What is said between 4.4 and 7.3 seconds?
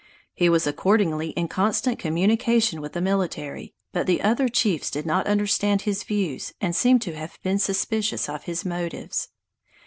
chiefs did not understand his views and seem to